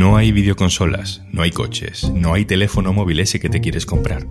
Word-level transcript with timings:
No 0.00 0.16
hay 0.16 0.32
videoconsolas, 0.32 1.22
no 1.30 1.42
hay 1.42 1.50
coches, 1.50 2.10
no 2.14 2.32
hay 2.32 2.46
teléfono 2.46 2.94
móvil 2.94 3.20
ese 3.20 3.38
que 3.38 3.50
te 3.50 3.60
quieres 3.60 3.84
comprar. 3.84 4.26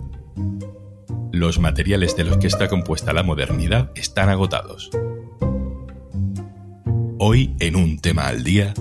Los 1.30 1.60
materiales 1.60 2.16
de 2.16 2.24
los 2.24 2.38
que 2.38 2.48
está 2.48 2.66
compuesta 2.66 3.12
la 3.12 3.22
modernidad 3.22 3.92
están 3.94 4.30
agotados. 4.30 4.90
Hoy, 7.20 7.54
en 7.60 7.76
un 7.76 8.00
tema 8.00 8.26
al 8.26 8.42
día, 8.42 8.74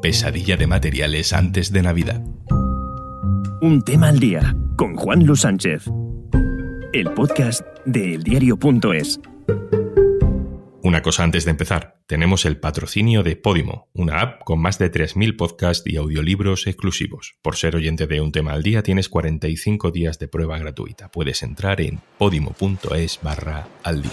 pesadilla 0.00 0.56
de 0.56 0.66
materiales 0.66 1.34
antes 1.34 1.70
de 1.72 1.82
Navidad. 1.82 2.22
Un 3.60 3.82
tema 3.84 4.08
al 4.08 4.18
día 4.18 4.56
con 4.76 4.96
Juan 4.96 5.26
Luis 5.26 5.40
Sánchez. 5.40 5.90
El 6.94 7.12
podcast 7.12 7.60
de 7.84 8.14
eldiario.es. 8.14 9.20
Una 10.84 11.00
cosa 11.00 11.22
antes 11.22 11.44
de 11.44 11.52
empezar, 11.52 12.00
tenemos 12.08 12.44
el 12.44 12.56
patrocinio 12.56 13.22
de 13.22 13.36
Podimo, 13.36 13.88
una 13.92 14.20
app 14.20 14.42
con 14.42 14.58
más 14.58 14.80
de 14.80 14.90
3.000 14.90 15.36
podcasts 15.36 15.86
y 15.86 15.96
audiolibros 15.96 16.66
exclusivos. 16.66 17.36
Por 17.40 17.54
ser 17.54 17.76
oyente 17.76 18.08
de 18.08 18.20
un 18.20 18.32
tema 18.32 18.52
al 18.52 18.64
día 18.64 18.82
tienes 18.82 19.08
45 19.08 19.92
días 19.92 20.18
de 20.18 20.26
prueba 20.26 20.58
gratuita. 20.58 21.08
Puedes 21.08 21.44
entrar 21.44 21.80
en 21.80 22.00
podimo.es 22.18 23.20
barra 23.22 23.68
al 23.84 24.02
día. 24.02 24.10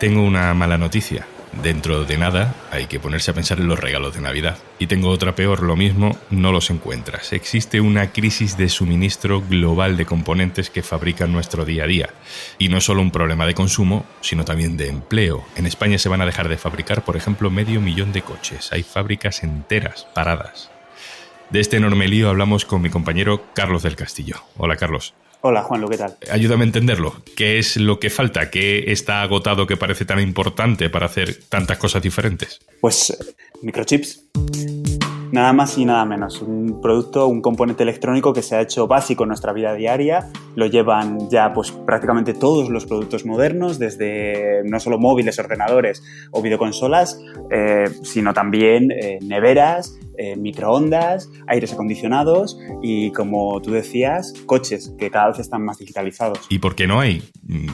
Tengo 0.00 0.20
una 0.20 0.52
mala 0.52 0.78
noticia. 0.78 1.24
Dentro 1.62 2.04
de 2.04 2.18
nada 2.18 2.54
hay 2.70 2.86
que 2.86 3.00
ponerse 3.00 3.30
a 3.30 3.34
pensar 3.34 3.58
en 3.58 3.68
los 3.68 3.78
regalos 3.78 4.14
de 4.14 4.20
Navidad. 4.20 4.58
Y 4.78 4.86
tengo 4.86 5.08
otra 5.08 5.34
peor, 5.34 5.62
lo 5.62 5.76
mismo, 5.76 6.18
no 6.30 6.52
los 6.52 6.70
encuentras. 6.70 7.32
Existe 7.32 7.80
una 7.80 8.12
crisis 8.12 8.56
de 8.56 8.68
suministro 8.68 9.40
global 9.40 9.96
de 9.96 10.06
componentes 10.06 10.70
que 10.70 10.82
fabrican 10.82 11.32
nuestro 11.32 11.64
día 11.64 11.84
a 11.84 11.86
día. 11.86 12.10
Y 12.58 12.68
no 12.68 12.80
solo 12.80 13.02
un 13.02 13.10
problema 13.10 13.46
de 13.46 13.54
consumo, 13.54 14.04
sino 14.20 14.44
también 14.44 14.76
de 14.76 14.88
empleo. 14.88 15.44
En 15.56 15.66
España 15.66 15.98
se 15.98 16.08
van 16.08 16.20
a 16.20 16.26
dejar 16.26 16.48
de 16.48 16.58
fabricar, 16.58 17.04
por 17.04 17.16
ejemplo, 17.16 17.50
medio 17.50 17.80
millón 17.80 18.12
de 18.12 18.22
coches. 18.22 18.72
Hay 18.72 18.82
fábricas 18.82 19.42
enteras 19.42 20.06
paradas. 20.14 20.70
De 21.50 21.60
este 21.60 21.76
enorme 21.76 22.08
lío 22.08 22.28
hablamos 22.28 22.64
con 22.64 22.82
mi 22.82 22.90
compañero 22.90 23.52
Carlos 23.54 23.82
del 23.82 23.96
Castillo. 23.96 24.36
Hola 24.56 24.76
Carlos. 24.76 25.14
Hola 25.46 25.62
Juanlo, 25.62 25.90
¿qué 25.90 25.98
tal? 25.98 26.16
Ayúdame 26.30 26.62
a 26.62 26.68
entenderlo. 26.68 27.16
¿Qué 27.36 27.58
es 27.58 27.76
lo 27.76 28.00
que 28.00 28.08
falta? 28.08 28.48
¿Qué 28.48 28.90
está 28.90 29.20
agotado 29.20 29.66
que 29.66 29.76
parece 29.76 30.06
tan 30.06 30.18
importante 30.18 30.88
para 30.88 31.04
hacer 31.04 31.38
tantas 31.50 31.76
cosas 31.76 32.02
diferentes? 32.02 32.60
Pues 32.80 33.14
microchips. 33.60 34.24
Nada 35.34 35.52
más 35.52 35.76
y 35.78 35.84
nada 35.84 36.04
menos. 36.04 36.42
Un 36.42 36.80
producto, 36.80 37.26
un 37.26 37.42
componente 37.42 37.82
electrónico 37.82 38.32
que 38.32 38.40
se 38.40 38.54
ha 38.54 38.60
hecho 38.60 38.86
básico 38.86 39.24
en 39.24 39.30
nuestra 39.30 39.52
vida 39.52 39.74
diaria. 39.74 40.30
Lo 40.54 40.66
llevan 40.66 41.28
ya 41.28 41.52
pues 41.52 41.72
prácticamente 41.72 42.34
todos 42.34 42.70
los 42.70 42.86
productos 42.86 43.26
modernos, 43.26 43.80
desde 43.80 44.62
no 44.64 44.78
solo 44.78 44.96
móviles, 45.00 45.36
ordenadores 45.40 46.04
o 46.30 46.40
videoconsolas, 46.40 47.18
eh, 47.50 47.86
sino 48.04 48.32
también 48.32 48.92
eh, 48.92 49.18
neveras, 49.22 49.98
eh, 50.18 50.36
microondas, 50.36 51.28
aires 51.48 51.72
acondicionados 51.72 52.56
y, 52.80 53.10
como 53.10 53.60
tú 53.60 53.72
decías, 53.72 54.34
coches 54.46 54.94
que 54.96 55.10
cada 55.10 55.30
vez 55.30 55.40
están 55.40 55.64
más 55.64 55.78
digitalizados. 55.78 56.46
¿Y 56.48 56.60
por 56.60 56.76
qué 56.76 56.86
no 56.86 57.00
hay? 57.00 57.28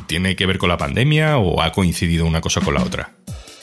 ¿Tiene 0.06 0.34
que 0.34 0.46
ver 0.46 0.56
con 0.56 0.70
la 0.70 0.78
pandemia 0.78 1.36
o 1.36 1.60
ha 1.60 1.72
coincidido 1.72 2.24
una 2.24 2.40
cosa 2.40 2.62
con 2.62 2.72
la 2.72 2.82
otra? 2.82 3.19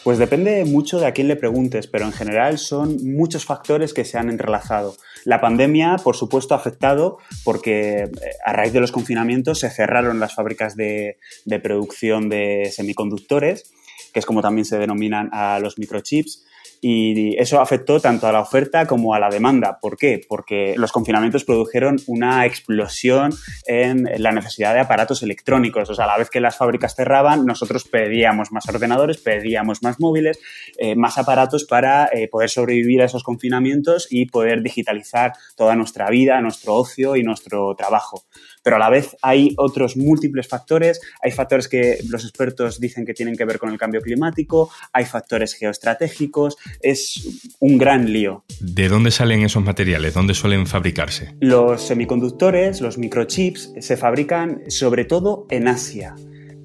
Pues 0.08 0.20
depende 0.20 0.64
mucho 0.64 1.02
de 1.02 1.06
a 1.06 1.12
quién 1.12 1.28
le 1.28 1.36
preguntes, 1.36 1.86
pero 1.86 2.06
en 2.06 2.14
general 2.14 2.60
son 2.60 2.96
muchos 3.04 3.44
factores 3.44 3.94
que 3.94 4.06
se 4.06 4.18
han 4.18 4.30
entrelazado. 4.30 4.96
La 5.26 5.42
pandemia, 5.42 5.98
por 6.02 6.16
supuesto, 6.16 6.54
ha 6.54 6.60
afectado 6.60 7.18
porque 7.44 8.04
eh, 8.04 8.10
a 8.46 8.54
raíz 8.54 8.72
de 8.72 8.80
los 8.80 8.94
confinamientos 8.94 9.60
se 9.60 9.70
cerraron 9.70 10.22
las 10.22 10.34
fábricas 10.34 10.78
de, 10.78 11.18
de 11.44 11.60
producción 11.60 12.30
de 12.30 12.72
semiconductores, 12.74 13.74
que 14.14 14.22
es 14.22 14.26
como 14.26 14.42
también 14.42 14.64
se 14.64 14.78
denominan 14.78 15.30
a 15.34 15.60
los 15.60 15.78
microchips 15.78 16.46
y 16.82 17.36
eso 17.38 17.60
afectó 17.60 18.00
tanto 18.00 18.28
a 18.28 18.32
la 18.32 18.42
oferta 18.42 18.86
como 18.86 19.14
a 19.14 19.20
la 19.20 19.30
demanda. 19.30 19.80
¿Por 19.82 19.98
qué? 19.98 20.22
Porque 20.28 20.76
los 20.78 20.92
confinamientos 20.92 21.44
produjeron 21.44 21.98
una 22.08 22.46
explosión 22.46 23.34
en 23.66 24.08
la 24.18 24.32
necesidad 24.32 24.74
de 24.74 24.80
aparatos 24.80 25.24
electrónicos. 25.24 25.90
O 25.90 25.96
sea, 25.96 26.06
a 26.06 26.08
la 26.08 26.18
vez 26.18 26.30
que 26.30 26.40
las 26.40 26.58
fábricas 26.58 26.96
cerraban, 26.96 27.46
nosotros 27.46 27.86
pedíamos 27.86 28.52
más 28.52 28.68
ordenadores, 28.68 29.18
pedíamos 29.18 29.84
más 29.84 30.00
móviles, 30.00 30.40
eh, 30.78 30.96
más 30.96 31.18
aparatos 31.18 31.66
para 31.66 32.10
eh, 32.12 32.28
poder 32.28 32.50
sobrevivir 32.50 33.02
a 33.02 33.06
esos 33.06 33.24
confinamientos 33.24 34.08
y 34.10 34.28
poder 34.28 34.62
digitalizar 34.62 35.34
toda 35.56 35.76
nuestra 35.76 36.10
vida, 36.10 36.42
nuestro 36.42 36.76
ocio 36.76 37.16
y 37.16 37.24
nuestro 37.24 37.76
trabajo 37.76 38.24
pero 38.68 38.76
a 38.76 38.80
la 38.80 38.90
vez 38.90 39.16
hay 39.22 39.54
otros 39.56 39.96
múltiples 39.96 40.46
factores. 40.46 41.00
Hay 41.24 41.32
factores 41.32 41.70
que 41.70 42.00
los 42.10 42.26
expertos 42.26 42.82
dicen 42.82 43.06
que 43.06 43.14
tienen 43.14 43.38
que 43.38 43.46
ver 43.46 43.60
con 43.60 43.72
el 43.72 43.78
cambio 43.78 44.02
climático, 44.02 44.70
hay 44.92 45.06
factores 45.06 45.54
geoestratégicos, 45.54 46.58
es 46.82 47.56
un 47.62 47.78
gran 47.78 48.12
lío. 48.12 48.44
¿De 48.60 48.90
dónde 48.90 49.12
salen 49.12 49.44
esos 49.44 49.64
materiales? 49.64 50.14
¿Dónde 50.14 50.34
suelen 50.34 50.68
fabricarse? 50.68 51.34
Los 51.40 51.84
semiconductores, 51.84 52.82
los 52.82 52.98
microchips, 52.98 53.72
se 53.80 53.96
fabrican 53.96 54.70
sobre 54.70 55.06
todo 55.06 55.48
en 55.50 55.70
Asia 55.70 56.14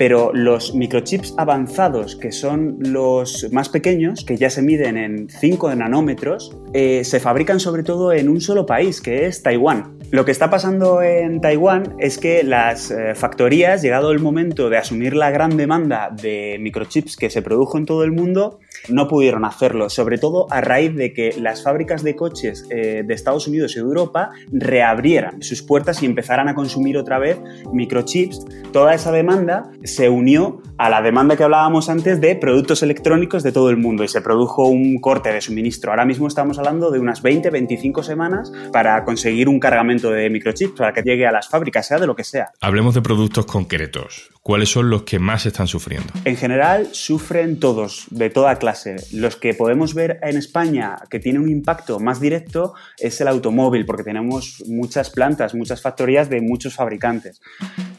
pero 0.02 0.32
los 0.34 0.74
microchips 0.74 1.32
avanzados, 1.36 2.16
que 2.16 2.32
son 2.32 2.76
los 2.80 3.46
más 3.52 3.68
pequeños, 3.68 4.24
que 4.24 4.36
ya 4.36 4.50
se 4.50 4.60
miden 4.60 4.96
en 4.96 5.28
5 5.28 5.76
nanómetros, 5.76 6.56
eh, 6.74 7.04
se 7.04 7.20
fabrican 7.20 7.60
sobre 7.60 7.84
todo 7.84 8.12
en 8.12 8.28
un 8.28 8.40
solo 8.40 8.66
país, 8.66 9.00
que 9.00 9.26
es 9.26 9.44
Taiwán. 9.44 9.96
Lo 10.10 10.24
que 10.24 10.32
está 10.32 10.50
pasando 10.50 11.02
en 11.02 11.40
Taiwán 11.40 11.94
es 12.00 12.18
que 12.18 12.42
las 12.42 12.90
eh, 12.90 13.14
factorías, 13.14 13.80
llegado 13.80 14.10
el 14.10 14.18
momento 14.18 14.70
de 14.70 14.78
asumir 14.78 15.14
la 15.14 15.30
gran 15.30 15.56
demanda 15.56 16.10
de 16.10 16.58
microchips 16.58 17.16
que 17.16 17.30
se 17.30 17.40
produjo 17.40 17.78
en 17.78 17.86
todo 17.86 18.02
el 18.02 18.10
mundo, 18.10 18.58
no 18.88 19.08
pudieron 19.08 19.44
hacerlo, 19.44 19.90
sobre 19.90 20.18
todo 20.18 20.46
a 20.50 20.60
raíz 20.60 20.94
de 20.94 21.12
que 21.12 21.34
las 21.38 21.62
fábricas 21.62 22.02
de 22.02 22.16
coches 22.16 22.66
eh, 22.70 23.02
de 23.04 23.14
Estados 23.14 23.46
Unidos 23.46 23.76
y 23.76 23.78
Europa 23.78 24.30
reabrieran 24.50 25.42
sus 25.42 25.62
puertas 25.62 26.02
y 26.02 26.06
empezaran 26.06 26.48
a 26.48 26.54
consumir 26.54 26.96
otra 26.96 27.18
vez 27.18 27.38
microchips. 27.72 28.44
Toda 28.72 28.94
esa 28.94 29.12
demanda 29.12 29.70
se 29.84 30.08
unió 30.08 30.62
a 30.78 30.88
la 30.88 31.02
demanda 31.02 31.36
que 31.36 31.44
hablábamos 31.44 31.88
antes 31.88 32.20
de 32.20 32.34
productos 32.36 32.82
electrónicos 32.82 33.42
de 33.42 33.52
todo 33.52 33.70
el 33.70 33.76
mundo 33.76 34.04
y 34.04 34.08
se 34.08 34.20
produjo 34.20 34.66
un 34.66 34.98
corte 35.00 35.32
de 35.32 35.40
suministro. 35.40 35.90
Ahora 35.90 36.04
mismo 36.04 36.26
estamos 36.26 36.58
hablando 36.58 36.90
de 36.90 36.98
unas 36.98 37.22
20-25 37.22 38.02
semanas 38.02 38.52
para 38.72 39.04
conseguir 39.04 39.48
un 39.48 39.60
cargamento 39.60 40.10
de 40.10 40.30
microchips 40.30 40.72
para 40.76 40.92
que 40.92 41.02
llegue 41.02 41.26
a 41.26 41.32
las 41.32 41.48
fábricas, 41.48 41.86
sea 41.86 41.98
de 41.98 42.06
lo 42.06 42.16
que 42.16 42.24
sea. 42.24 42.50
Hablemos 42.60 42.94
de 42.94 43.02
productos 43.02 43.46
concretos. 43.46 44.30
¿Cuáles 44.42 44.70
son 44.70 44.90
los 44.90 45.04
que 45.04 45.20
más 45.20 45.46
están 45.46 45.68
sufriendo? 45.68 46.12
En 46.24 46.36
general, 46.36 46.88
sufren 46.90 47.60
todos, 47.60 48.06
de 48.10 48.28
toda 48.28 48.56
clase. 48.56 48.71
Los 49.12 49.36
que 49.36 49.54
podemos 49.54 49.94
ver 49.94 50.18
en 50.22 50.36
España 50.36 50.96
que 51.10 51.20
tiene 51.20 51.38
un 51.38 51.48
impacto 51.48 52.00
más 52.00 52.20
directo 52.20 52.74
es 52.98 53.20
el 53.20 53.28
automóvil, 53.28 53.86
porque 53.86 54.04
tenemos 54.04 54.62
muchas 54.66 55.10
plantas, 55.10 55.54
muchas 55.54 55.80
factorías 55.80 56.28
de 56.30 56.40
muchos 56.40 56.74
fabricantes. 56.74 57.40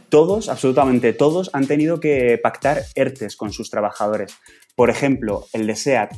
Todos, 0.09 0.49
absolutamente 0.49 1.13
todos, 1.13 1.49
han 1.53 1.67
tenido 1.67 1.99
que 1.99 2.39
pactar 2.41 2.83
ERTES 2.95 3.35
con 3.35 3.51
sus 3.51 3.69
trabajadores. 3.69 4.35
Por 4.75 4.89
ejemplo, 4.89 5.45
el 5.53 5.67
de 5.67 5.75
SEAT 5.75 6.11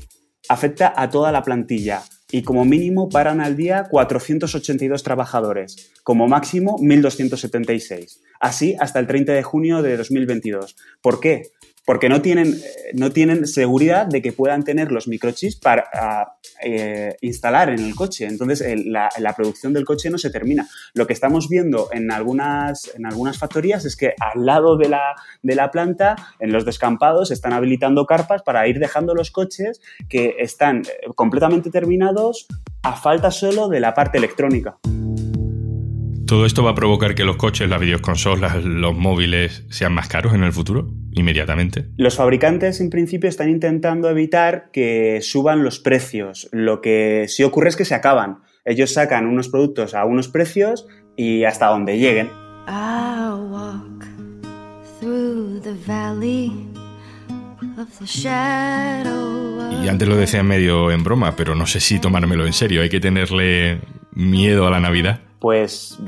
afecta 0.49 0.93
a 0.95 1.09
toda 1.09 1.31
la 1.31 1.43
plantilla 1.43 2.03
y 2.31 2.43
como 2.43 2.66
mínimo 2.66 3.09
paran 3.09 3.39
al 3.39 3.55
día 3.55 3.87
482 3.89 5.03
trabajadores, 5.03 5.93
como 6.03 6.27
máximo 6.27 6.77
1.276. 6.79 8.19
Así 8.39 8.75
hasta 8.79 8.99
el 8.99 9.07
30 9.07 9.33
de 9.33 9.43
junio 9.43 9.81
de 9.81 9.97
2022. 9.97 10.75
¿Por 11.01 11.19
qué? 11.19 11.43
Porque 11.85 12.09
no 12.09 12.22
tienen, 12.22 12.59
no 12.94 13.12
tienen 13.12 13.46
seguridad 13.46 14.07
de 14.07 14.22
que 14.22 14.34
puedan 14.34 14.63
tener 14.63 14.91
los 14.91 15.07
microchips 15.07 15.56
para 15.57 15.85
eh, 16.63 17.16
instalar 17.22 17.69
en 17.69 17.79
el 17.79 17.96
coche. 17.96 18.25
Entonces, 18.25 18.63
la, 18.85 19.09
producción 19.35 19.73
del 19.73 19.85
coche 19.85 20.09
no 20.09 20.18
se 20.18 20.29
termina. 20.29 20.68
Lo 20.94 21.06
que 21.06 21.13
estamos 21.13 21.47
viendo 21.47 21.90
en 21.91 22.12
algunas, 22.12 22.91
en 22.96 23.06
algunas 23.06 23.38
factorías 23.38 23.85
es 23.85 23.96
que 23.96 24.13
al 24.19 24.46
lado 24.46 24.78
de 24.78 24.90
la, 24.90 25.16
de 25.44 25.56
la 25.56 25.69
planta, 25.69 26.16
en 26.40 26.51
los 26.51 26.66
descampados, 26.66 27.31
están 27.31 27.53
habilitando 27.53 28.05
carpas 28.05 28.41
para 28.41 28.67
ir 28.67 28.79
dejando 28.79 29.14
los 29.14 29.29
coches 29.29 29.81
que 30.09 30.35
están 30.40 30.79
eh, 30.79 31.08
completamente 31.14 31.70
terminados 31.70 32.47
a 32.81 32.96
falta 32.96 33.29
solo 33.31 33.67
de 33.67 33.79
la 33.79 33.93
parte 33.93 34.17
electrónica. 34.17 34.78
¿Todo 36.25 36.47
esto 36.47 36.63
va 36.63 36.72
a 36.72 36.75
provocar 36.75 37.13
que 37.13 37.23
los 37.23 37.35
coches, 37.35 37.69
las 37.69 37.79
videoconsolas, 37.79 38.63
los 38.63 38.95
móviles 38.95 39.63
sean 39.69 39.93
más 39.93 40.07
caros 40.07 40.33
en 40.33 40.43
el 40.43 40.51
futuro? 40.51 40.89
Inmediatamente. 41.11 41.85
Los 41.97 42.16
fabricantes 42.16 42.81
en 42.81 42.89
principio 42.89 43.29
están 43.29 43.49
intentando 43.49 44.09
evitar 44.09 44.72
que 44.73 45.19
suban 45.22 45.63
los 45.63 45.77
precios. 45.79 46.49
Lo 46.51 46.81
que 46.81 47.25
sí 47.27 47.43
ocurre 47.43 47.69
es 47.69 47.75
que 47.75 47.85
se 47.85 47.93
acaban. 47.93 48.39
Ellos 48.66 48.91
sacan 48.91 49.27
unos 49.27 49.49
productos 49.49 49.93
a 49.93 50.05
unos 50.05 50.27
precios 50.27 50.87
y 51.16 51.43
hasta 51.43 51.67
donde 51.67 51.99
lleguen. 51.99 52.31
Y 59.83 59.87
antes 59.87 60.07
lo 60.07 60.16
decía 60.16 60.41
medio 60.41 60.89
en 60.89 61.03
broma, 61.03 61.35
pero 61.35 61.53
no 61.53 61.67
sé 61.67 61.79
si 61.79 61.99
tomármelo 61.99 62.47
en 62.47 62.53
serio. 62.53 62.81
Hay 62.81 62.89
que 62.89 62.99
tenerle 62.99 63.81
miedo 64.11 64.66
a 64.66 64.71
la 64.71 64.79
Navidad. 64.79 65.21
Pues 65.45 65.99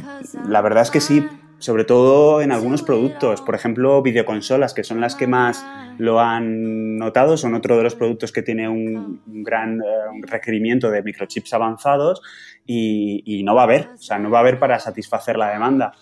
la 0.47 0.61
verdad 0.61 0.81
es 0.81 0.89
que 0.89 0.99
sí, 0.99 1.23
sobre 1.59 1.83
todo 1.83 2.41
en 2.41 2.51
algunos 2.51 2.81
productos, 2.81 3.39
por 3.43 3.53
ejemplo, 3.53 4.01
videoconsolas, 4.01 4.73
que 4.73 4.83
son 4.83 4.99
las 4.99 5.13
que 5.13 5.27
más 5.27 5.63
lo 5.99 6.19
han 6.19 6.97
notado, 6.97 7.37
son 7.37 7.53
otro 7.53 7.77
de 7.77 7.83
los 7.83 7.93
productos 7.93 8.31
que 8.31 8.41
tiene 8.41 8.67
un, 8.67 9.21
gran 9.27 9.79
eh, 9.79 9.83
requerimiento 10.23 10.89
de 10.89 11.03
microchips 11.03 11.53
avanzados 11.53 12.23
y, 12.65 13.43
no 13.45 13.53
va 13.53 13.61
a 13.61 13.65
haber, 13.65 13.89
o 13.93 13.97
sea, 13.99 14.17
no 14.17 14.31
va 14.31 14.39
a 14.39 14.41
haber 14.41 14.57
para 14.57 14.79
satisfacer 14.79 15.37
la 15.37 15.51
demanda. 15.51 15.93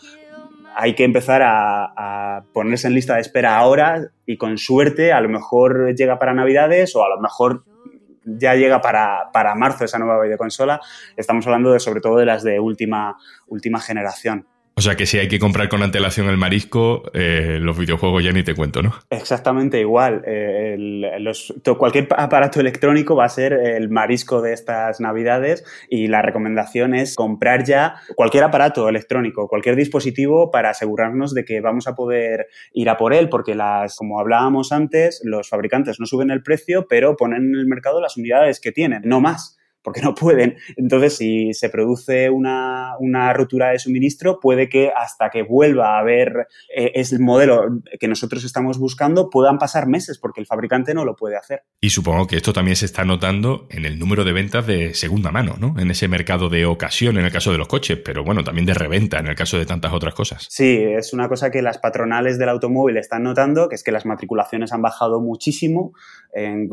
Hay 0.73 0.95
que 0.95 1.03
empezar 1.03 1.41
a, 1.43 2.45
ponerse 2.53 2.87
en 2.87 2.93
lista 2.93 3.15
de 3.15 3.21
espera 3.21 3.57
ahora 3.57 4.11
y 4.25 4.37
con 4.37 4.57
suerte 4.57 5.11
a 5.11 5.19
lo 5.19 5.27
mejor 5.27 5.93
llega 5.93 6.19
para 6.19 6.33
Navidades 6.33 6.95
o 6.95 7.03
a 7.03 7.09
lo 7.09 7.19
mejor 7.19 7.65
ya 8.25 8.55
llega 8.55 8.81
para, 8.81 9.29
para 9.31 9.55
marzo 9.55 9.85
esa 9.85 9.99
nueva 9.99 10.21
videoconsola. 10.21 10.81
Estamos 11.15 11.45
hablando 11.45 11.71
de, 11.71 11.79
sobre 11.79 12.01
todo 12.01 12.17
de 12.17 12.25
las 12.25 12.43
de 12.43 12.59
última, 12.59 13.17
última 13.47 13.79
generación. 13.79 14.47
O 14.77 14.81
sea 14.81 14.95
que 14.95 15.05
si 15.05 15.17
hay 15.17 15.29
que 15.29 15.39
comprar 15.39 15.69
con 15.69 15.83
antelación 15.83 16.27
el 16.27 16.35
marisco, 16.35 17.03
eh, 17.13 17.59
los 17.61 17.77
videojuegos 17.77 18.21
ya 18.21 18.33
ni 18.33 18.43
te 18.43 18.53
cuento, 18.53 18.81
¿no? 18.81 18.93
Exactamente 19.09 19.79
igual. 19.79 20.21
Eh, 20.27 20.75
cualquier 21.77 22.09
aparato 22.17 22.59
electrónico 22.59 23.15
va 23.15 23.23
a 23.23 23.29
ser 23.29 23.53
el 23.53 23.89
marisco 23.89 24.41
de 24.41 24.51
estas 24.51 24.99
navidades 24.99 25.63
y 25.89 26.07
la 26.07 26.21
recomendación 26.21 26.93
es 26.93 27.15
comprar 27.15 27.63
ya 27.63 27.95
cualquier 28.15 28.43
aparato 28.43 28.89
electrónico, 28.89 29.47
cualquier 29.47 29.77
dispositivo 29.77 30.51
para 30.51 30.71
asegurarnos 30.71 31.33
de 31.33 31.45
que 31.45 31.61
vamos 31.61 31.87
a 31.87 31.95
poder 31.95 32.47
ir 32.73 32.89
a 32.89 32.97
por 32.97 33.13
él, 33.13 33.29
porque 33.29 33.55
las, 33.55 33.95
como 33.95 34.19
hablábamos 34.19 34.73
antes, 34.73 35.21
los 35.23 35.47
fabricantes 35.47 36.01
no 36.01 36.05
suben 36.05 36.31
el 36.31 36.43
precio, 36.43 36.85
pero 36.89 37.15
ponen 37.15 37.45
en 37.45 37.55
el 37.55 37.65
mercado 37.65 38.01
las 38.01 38.17
unidades 38.17 38.59
que 38.59 38.73
tienen, 38.73 39.03
no 39.05 39.21
más 39.21 39.57
porque 39.85 40.01
no 40.01 40.15
pueden. 40.15 40.57
Entonces, 40.75 41.15
si 41.15 41.53
se 41.53 41.69
produce 41.69 42.29
una, 42.29 42.93
una 42.99 43.31
ruptura 43.31 43.69
de 43.69 43.79
suministro, 43.79 44.39
puede 44.41 44.67
que 44.67 44.91
hasta 44.93 45.29
que 45.29 45.43
vuelva 45.43 45.95
a 45.95 45.99
haber 45.99 46.47
eh, 46.75 46.91
es 46.95 47.13
el 47.13 47.19
modelo 47.19 47.81
que 47.99 48.07
nosotros 48.07 48.43
estamos 48.43 48.79
buscando, 48.79 49.29
puedan 49.29 49.59
pasar 49.59 49.87
meses, 49.87 50.17
porque 50.17 50.41
el 50.41 50.47
fabricante 50.47 50.93
no 50.93 51.05
lo 51.05 51.15
puede 51.15 51.37
hacer. 51.37 51.63
Y 51.79 51.91
supongo 51.91 52.27
que 52.27 52.35
esto 52.35 52.51
también 52.51 52.75
se 52.75 52.85
está 52.85 53.05
notando 53.05 53.67
en 53.69 53.85
el 53.85 53.99
número 53.99 54.23
de 54.23 54.33
ventas 54.33 54.65
de 54.65 54.93
segunda 54.95 55.31
mano, 55.31 55.55
¿no? 55.59 55.75
En 55.79 55.91
ese 55.91 56.07
mercado 56.07 56.49
de 56.49 56.65
ocasión, 56.65 57.17
en 57.17 57.25
el 57.25 57.31
caso 57.31 57.51
de 57.51 57.59
los 57.59 57.67
coches, 57.67 57.99
pero 58.03 58.23
bueno, 58.23 58.43
también 58.43 58.65
de 58.65 58.73
reventa, 58.73 59.19
en 59.19 59.27
el 59.27 59.35
caso 59.35 59.57
de 59.57 59.65
tantas 59.65 59.93
otras 59.93 60.15
cosas. 60.15 60.47
Sí, 60.49 60.81
es 60.81 61.13
una 61.13 61.29
cosa 61.29 61.51
que 61.51 61.61
las 61.61 61.77
patronales 61.77 62.39
del 62.39 62.49
automóvil 62.49 62.97
están 62.97 63.23
notando, 63.23 63.69
que 63.69 63.75
es 63.75 63.83
que 63.83 63.91
las 63.91 64.05
matriculaciones 64.05 64.73
han 64.73 64.81
bajado 64.81 65.21
muchísimo. 65.21 65.93
En, 66.33 66.69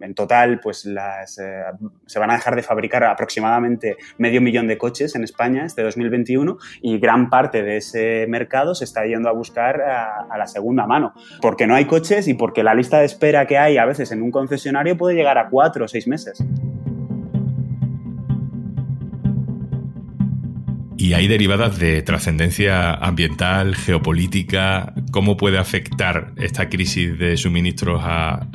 en 0.00 0.14
total, 0.14 0.60
pues 0.60 0.84
las, 0.84 1.38
eh, 1.38 1.62
se 2.06 2.18
van 2.18 2.30
a 2.30 2.34
dejar 2.34 2.56
de 2.56 2.62
fabricar 2.62 3.04
aproximadamente 3.04 3.96
medio 4.18 4.40
millón 4.40 4.66
de 4.66 4.78
coches 4.78 5.14
en 5.14 5.24
España 5.24 5.64
este 5.64 5.82
2021 5.82 6.58
y 6.82 6.98
gran 6.98 7.30
parte 7.30 7.62
de 7.62 7.78
ese 7.78 8.26
mercado 8.28 8.74
se 8.74 8.84
está 8.84 9.04
yendo 9.06 9.28
a 9.28 9.32
buscar 9.32 9.80
a, 9.80 10.36
la 10.36 10.46
segunda 10.46 10.86
mano. 10.86 11.12
Porque 11.40 11.66
no 11.66 11.74
hay 11.74 11.86
coches 11.86 12.28
y 12.28 12.34
porque 12.34 12.62
la 12.62 12.74
lista 12.74 13.00
de 13.00 13.06
espera 13.06 13.46
que 13.46 13.58
hay 13.58 13.76
a 13.76 13.84
veces 13.84 14.12
en 14.12 14.22
un 14.22 14.30
concesionario 14.30 14.96
puede 14.96 15.16
llegar 15.16 15.38
a 15.38 15.48
cuatro 15.48 15.84
o 15.84 15.88
seis 15.88 16.06
meses. 16.06 16.42
Y 20.96 21.14
hay 21.14 21.28
derivadas 21.28 21.78
de 21.78 22.02
trascendencia 22.02 22.92
ambiental, 22.92 23.76
geopolítica. 23.76 24.94
¿Cómo 25.12 25.36
puede 25.36 25.56
afectar 25.56 26.32
esta 26.36 26.68
crisis 26.68 27.16
de 27.18 27.36
suministros 27.36 28.02
a 28.04 28.48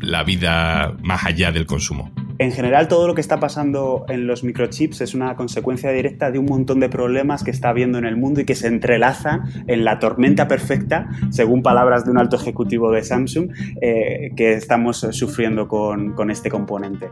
la 0.00 0.24
vida 0.24 0.94
más 1.02 1.24
allá 1.24 1.52
del 1.52 1.66
consumo? 1.66 2.10
En 2.40 2.52
general, 2.52 2.88
todo 2.88 3.06
lo 3.06 3.14
que 3.14 3.20
está 3.20 3.38
pasando 3.38 4.06
en 4.08 4.26
los 4.26 4.44
microchips 4.44 5.02
es 5.02 5.14
una 5.14 5.36
consecuencia 5.36 5.90
directa 5.90 6.30
de 6.30 6.38
un 6.38 6.46
montón 6.46 6.80
de 6.80 6.88
problemas 6.88 7.44
que 7.44 7.50
está 7.50 7.68
habiendo 7.68 7.98
en 7.98 8.06
el 8.06 8.16
mundo 8.16 8.40
y 8.40 8.46
que 8.46 8.54
se 8.54 8.66
entrelazan 8.66 9.42
en 9.66 9.84
la 9.84 9.98
tormenta 9.98 10.48
perfecta, 10.48 11.10
según 11.28 11.62
palabras 11.62 12.06
de 12.06 12.12
un 12.12 12.16
alto 12.16 12.36
ejecutivo 12.36 12.92
de 12.92 13.04
Samsung, 13.04 13.50
eh, 13.82 14.30
que 14.36 14.54
estamos 14.54 15.06
sufriendo 15.10 15.68
con, 15.68 16.14
con 16.14 16.30
este 16.30 16.48
componente. 16.48 17.10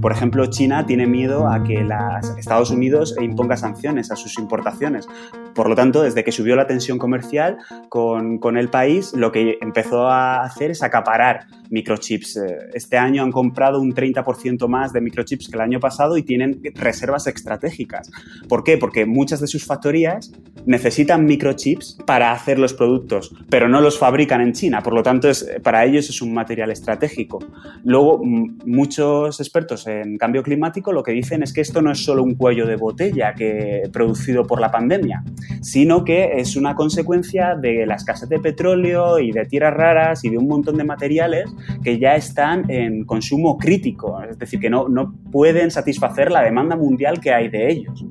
Por 0.00 0.12
ejemplo, 0.12 0.46
China 0.46 0.86
tiene 0.86 1.06
miedo 1.06 1.48
a 1.48 1.64
que 1.64 1.82
las 1.82 2.36
Estados 2.38 2.70
Unidos 2.70 3.16
imponga 3.20 3.56
sanciones 3.56 4.10
a 4.10 4.16
sus 4.16 4.38
importaciones. 4.38 5.06
Por 5.54 5.68
lo 5.68 5.74
tanto, 5.74 6.02
desde 6.02 6.22
que 6.22 6.30
subió 6.30 6.54
la 6.54 6.66
tensión 6.66 6.98
comercial 6.98 7.58
con, 7.88 8.38
con 8.38 8.56
el 8.56 8.68
país, 8.68 9.12
lo 9.14 9.32
que 9.32 9.58
empezó 9.60 10.06
a 10.08 10.42
hacer 10.42 10.70
es 10.70 10.82
acaparar 10.82 11.46
microchips. 11.70 12.36
Eh, 12.36 12.58
este 12.74 12.96
año 12.96 13.22
han 13.22 13.32
comprado 13.32 13.80
un 13.80 13.92
30% 13.94 14.68
más 14.68 14.92
de 14.92 15.00
microchips 15.00 15.48
que 15.48 15.56
el 15.56 15.60
año 15.60 15.80
pasado 15.80 16.16
y 16.16 16.22
tienen 16.22 16.60
reservas 16.74 17.26
estratégicas. 17.26 18.10
¿Por 18.48 18.64
qué? 18.64 18.78
Porque 18.78 19.06
muchas 19.06 19.40
de 19.40 19.46
sus 19.46 19.64
factorías 19.64 20.32
necesitan 20.66 21.24
microchips 21.24 21.98
para 22.06 22.32
hacer 22.32 22.58
los 22.58 22.74
productos, 22.74 23.34
pero 23.48 23.68
no 23.68 23.80
los 23.80 23.98
fabrican 23.98 24.40
en 24.40 24.52
China. 24.52 24.82
Por 24.82 24.94
lo 24.94 25.02
tanto, 25.02 25.28
es, 25.28 25.48
para 25.62 25.84
ellos 25.84 26.08
es 26.08 26.22
un 26.22 26.32
material 26.32 26.70
estratégico. 26.70 27.38
Luego, 27.84 28.22
muchos 28.22 29.40
expertos 29.40 29.87
en 29.88 30.18
cambio 30.18 30.42
climático 30.42 30.92
lo 30.92 31.02
que 31.02 31.12
dicen 31.12 31.42
es 31.42 31.52
que 31.52 31.60
esto 31.60 31.82
no 31.82 31.90
es 31.90 32.04
solo 32.04 32.22
un 32.22 32.34
cuello 32.34 32.66
de 32.66 32.76
botella 32.76 33.34
que, 33.34 33.82
producido 33.92 34.46
por 34.46 34.60
la 34.60 34.70
pandemia, 34.70 35.24
sino 35.60 36.04
que 36.04 36.32
es 36.36 36.56
una 36.56 36.74
consecuencia 36.74 37.54
de 37.54 37.86
la 37.86 37.96
escasez 37.96 38.28
de 38.28 38.38
petróleo 38.38 39.18
y 39.18 39.32
de 39.32 39.46
tierras 39.46 39.74
raras 39.74 40.24
y 40.24 40.30
de 40.30 40.38
un 40.38 40.48
montón 40.48 40.76
de 40.76 40.84
materiales 40.84 41.50
que 41.82 41.98
ya 41.98 42.14
están 42.14 42.70
en 42.70 43.04
consumo 43.04 43.58
crítico, 43.58 44.22
es 44.22 44.38
decir, 44.38 44.60
que 44.60 44.70
no, 44.70 44.88
no 44.88 45.14
pueden 45.32 45.70
satisfacer 45.70 46.30
la 46.30 46.42
demanda 46.42 46.76
mundial 46.76 47.20
que 47.20 47.32
hay 47.32 47.48
de 47.48 47.70
ellos. 47.70 48.04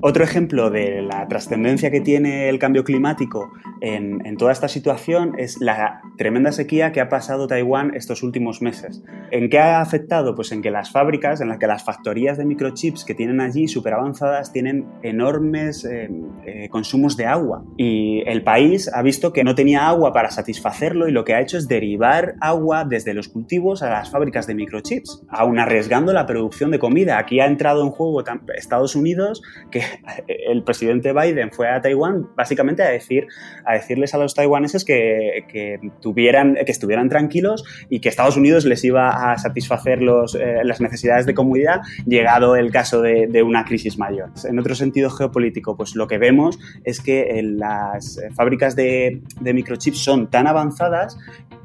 Otro 0.00 0.22
ejemplo 0.22 0.70
de 0.70 1.02
la 1.02 1.26
trascendencia 1.26 1.90
que 1.90 2.00
tiene 2.00 2.48
el 2.48 2.58
cambio 2.58 2.84
climático 2.84 3.50
en, 3.94 4.36
toda 4.36 4.52
esta 4.52 4.68
situación 4.68 5.34
es 5.38 5.60
la 5.60 6.00
tremenda 6.18 6.52
sequía 6.52 6.92
que 6.92 7.00
ha 7.00 7.08
pasado 7.08 7.46
Taiwán 7.46 7.94
estos 7.94 8.22
últimos 8.22 8.60
meses. 8.60 9.02
¿En 9.30 9.48
qué 9.48 9.58
ha 9.58 9.80
afectado? 9.80 10.34
Pues 10.34 10.52
en 10.52 10.60
que 10.60 10.70
las 10.70 10.90
fábricas, 10.90 11.40
en 11.40 11.48
las 11.48 11.58
que 11.58 11.66
las 11.66 11.84
factorías 11.84 12.36
de 12.36 12.44
microchips 12.44 13.04
que 13.04 13.14
tienen 13.14 13.40
allí 13.40 13.68
súper 13.68 13.94
avanzadas 13.94 14.52
tienen 14.52 14.86
enormes 15.02 15.84
eh, 15.84 16.10
eh, 16.46 16.68
consumos 16.68 17.16
de 17.16 17.26
agua. 17.26 17.64
Y 17.76 18.22
el 18.26 18.42
país 18.42 18.90
ha 18.92 19.02
visto 19.02 19.32
que 19.32 19.44
no 19.44 19.54
tenía 19.54 19.86
agua 19.86 20.12
para 20.12 20.30
satisfacerlo 20.30 21.08
y 21.08 21.12
lo 21.12 21.24
que 21.24 21.34
ha 21.34 21.40
hecho 21.40 21.56
es 21.56 21.68
derivar 21.68 22.34
agua 22.40 22.84
desde 22.84 23.14
los 23.14 23.28
cultivos 23.28 23.82
a 23.82 23.90
las 23.90 24.10
fábricas 24.10 24.46
de 24.46 24.54
microchips, 24.54 25.22
aún 25.28 25.58
arriesgando 25.58 26.12
la 26.12 26.26
producción 26.26 26.70
de 26.70 26.78
comida. 26.78 27.18
Aquí 27.18 27.40
ha 27.40 27.46
entrado 27.46 27.82
en 27.82 27.90
juego 27.90 28.22
Estados 28.56 28.96
Unidos, 28.96 29.42
que 29.70 29.82
el 30.26 30.64
presidente 30.64 31.12
Biden 31.12 31.52
fue 31.52 31.68
a 31.68 31.80
Taiwán 31.80 32.28
básicamente 32.34 32.82
a 32.82 32.90
decir 32.90 33.28
a 33.64 33.75
decirles 33.76 34.14
a 34.14 34.18
los 34.18 34.34
taiwaneses 34.34 34.84
que, 34.84 35.80
tuvieran, 36.00 36.54
que 36.54 36.72
estuvieran 36.72 37.08
tranquilos 37.08 37.64
y 37.88 38.00
que 38.00 38.08
Estados 38.08 38.36
Unidos 38.36 38.64
les 38.64 38.84
iba 38.84 39.32
a 39.32 39.38
satisfacer 39.38 40.00
eh, 40.02 40.60
las 40.64 40.80
necesidades 40.80 41.26
de 41.26 41.34
comodidad 41.34 41.80
llegado 42.06 42.56
el 42.56 42.70
caso 42.70 43.02
de, 43.02 43.42
una 43.46 43.64
crisis 43.64 43.98
mayor. 43.98 44.30
En 44.44 44.58
otro 44.58 44.74
sentido 44.74 45.10
geopolítico, 45.10 45.76
pues 45.76 45.94
lo 45.94 46.06
que 46.06 46.18
vemos 46.18 46.58
es 46.84 47.00
que 47.00 47.40
las 47.42 48.20
fábricas 48.34 48.74
de, 48.74 49.22
de 49.40 49.54
microchips 49.54 49.98
son 49.98 50.30
tan 50.30 50.46
avanzadas 50.46 51.18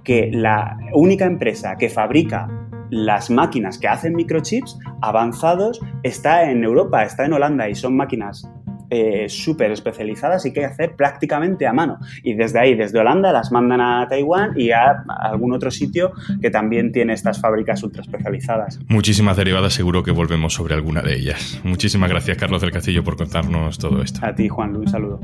que 0.03 0.29
la 0.31 0.77
única 0.93 1.25
empresa 1.25 1.75
que 1.77 1.89
fabrica 1.89 2.47
las 2.91 3.29
máquinas 3.29 3.77
que 3.77 3.87
hacen 3.87 4.13
microchips 4.13 4.77
avanzados 5.01 5.79
está 6.03 6.51
en 6.51 6.63
Europa, 6.63 7.03
está 7.03 7.25
en 7.25 7.33
Holanda 7.33 7.69
y 7.69 7.75
son 7.75 7.95
máquinas 7.95 8.47
eh, 8.93 9.29
súper 9.29 9.71
especializadas 9.71 10.45
y 10.45 10.51
que 10.51 10.65
hacer 10.65 10.97
prácticamente 10.97 11.65
a 11.65 11.71
mano. 11.71 11.97
Y 12.23 12.33
desde 12.33 12.59
ahí, 12.59 12.75
desde 12.75 12.99
Holanda, 12.99 13.31
las 13.31 13.49
mandan 13.49 13.79
a 13.79 14.05
Taiwán 14.09 14.51
y 14.59 14.71
a 14.71 15.05
algún 15.21 15.53
otro 15.53 15.71
sitio 15.71 16.11
que 16.41 16.49
también 16.49 16.91
tiene 16.91 17.13
estas 17.13 17.39
fábricas 17.39 17.81
ultra 17.83 18.01
especializadas. 18.01 18.79
Muchísimas 18.89 19.37
derivadas, 19.37 19.73
seguro 19.73 20.03
que 20.03 20.11
volvemos 20.11 20.53
sobre 20.53 20.73
alguna 20.75 21.01
de 21.01 21.15
ellas. 21.15 21.61
Muchísimas 21.63 22.09
gracias, 22.09 22.37
Carlos 22.37 22.61
del 22.61 22.71
Castillo, 22.71 23.01
por 23.01 23.15
contarnos 23.15 23.77
todo 23.77 24.01
esto. 24.01 24.25
A 24.25 24.35
ti, 24.35 24.49
Juan, 24.49 24.75
un 24.75 24.87
saludo. 24.89 25.21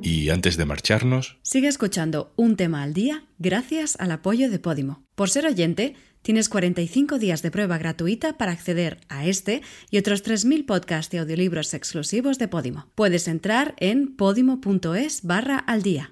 Y 0.00 0.30
antes 0.30 0.56
de 0.56 0.64
marcharnos... 0.64 1.38
Sigue 1.42 1.68
escuchando 1.68 2.32
Un 2.36 2.56
tema 2.56 2.82
al 2.82 2.94
día 2.94 3.24
gracias 3.38 3.96
al 4.00 4.12
apoyo 4.12 4.48
de 4.48 4.58
Podimo. 4.58 5.04
Por 5.14 5.28
ser 5.28 5.44
oyente, 5.44 5.94
tienes 6.28 6.50
45 6.50 7.18
días 7.18 7.40
de 7.40 7.50
prueba 7.50 7.78
gratuita 7.78 8.36
para 8.36 8.52
acceder 8.52 8.98
a 9.08 9.24
este 9.24 9.62
y 9.90 9.96
otros 9.96 10.22
3.000 10.22 10.66
podcasts 10.66 11.14
y 11.14 11.16
audiolibros 11.16 11.72
exclusivos 11.72 12.38
de 12.38 12.48
Podimo. 12.48 12.84
Puedes 12.94 13.28
entrar 13.28 13.74
en 13.78 14.14
podimo.es 14.14 15.22
barra 15.22 15.56
al 15.56 15.82
día. 15.82 16.10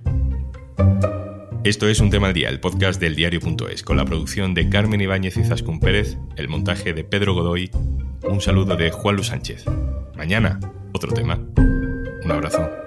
Esto 1.65 1.87
es 1.87 2.01
Un 2.01 2.09
tema 2.09 2.29
al 2.29 2.33
día, 2.33 2.49
el 2.49 2.61
podcast 2.61 2.99
del 2.99 3.15
diario.es, 3.15 3.83
con 3.83 3.99
la 3.99 4.07
producción 4.07 4.55
de 4.55 4.71
Carmen 4.71 5.03
Ibáñez 5.03 5.37
y 5.37 5.45
Zascún 5.45 5.81
Pérez, 5.81 6.17
el 6.37 6.49
montaje 6.49 6.95
de 6.95 7.05
Pedro 7.05 7.35
Godoy, 7.35 7.71
un 8.23 8.41
saludo 8.41 8.75
de 8.75 8.91
Juan 8.91 9.17
Luis 9.17 9.29
Sánchez. 9.29 9.67
Mañana, 10.17 10.59
otro 10.95 11.13
tema. 11.13 11.39
Un 12.25 12.31
abrazo. 12.31 12.86